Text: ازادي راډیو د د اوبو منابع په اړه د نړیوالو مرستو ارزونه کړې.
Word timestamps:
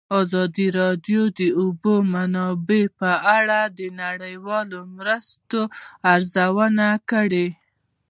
ازادي 0.19 0.67
راډیو 0.79 1.21
د 1.31 1.33
د 1.39 1.41
اوبو 1.61 1.93
منابع 2.13 2.83
په 2.99 3.11
اړه 3.37 3.59
د 3.77 3.81
نړیوالو 4.01 4.79
مرستو 4.97 5.59
ارزونه 6.13 6.87
کړې. 7.11 7.47